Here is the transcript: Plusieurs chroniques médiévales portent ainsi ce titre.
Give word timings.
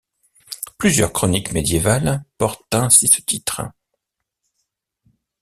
Plusieurs 0.79 1.13
chroniques 1.13 1.51
médiévales 1.51 2.23
portent 2.39 2.73
ainsi 2.73 3.07
ce 3.07 3.21
titre. 3.21 3.61